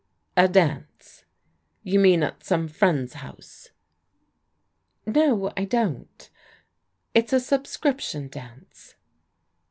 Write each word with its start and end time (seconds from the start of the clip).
A 0.35 0.47
dance? 0.47 1.25
You 1.83 1.99
mean 1.99 2.23
at 2.23 2.43
some 2.43 2.67
friend's 2.67 3.13
house?" 3.13 3.69
No, 5.05 5.53
I 5.55 5.65
don't. 5.65 6.27
It's 7.13 7.33
a 7.33 7.39
subscription 7.39 8.27
dance." 8.27 8.95